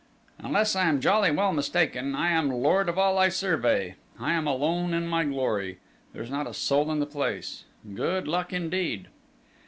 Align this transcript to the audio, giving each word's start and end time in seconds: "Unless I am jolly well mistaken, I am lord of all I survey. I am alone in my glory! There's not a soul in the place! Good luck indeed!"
"Unless 0.39 0.75
I 0.75 0.87
am 0.89 0.99
jolly 0.99 1.29
well 1.29 1.53
mistaken, 1.53 2.15
I 2.15 2.29
am 2.31 2.49
lord 2.49 2.89
of 2.89 2.97
all 2.97 3.19
I 3.19 3.29
survey. 3.29 3.97
I 4.19 4.33
am 4.33 4.47
alone 4.47 4.95
in 4.95 5.05
my 5.05 5.23
glory! 5.25 5.77
There's 6.11 6.31
not 6.31 6.47
a 6.47 6.55
soul 6.55 6.89
in 6.91 6.99
the 6.99 7.05
place! 7.05 7.65
Good 7.93 8.27
luck 8.27 8.51
indeed!" 8.51 9.09